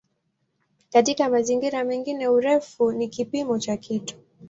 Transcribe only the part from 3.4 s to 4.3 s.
cha kitu.